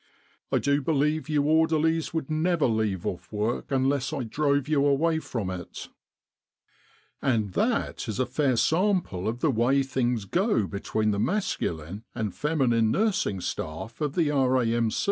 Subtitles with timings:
[0.51, 5.19] I do believe you orderlies would never leave off work unless I drove you away
[5.19, 5.89] from it!'"
[7.21, 12.33] And that is a fair sample of the way things go between the masculine and
[12.33, 14.89] feminine nursing staff of the R.A.M.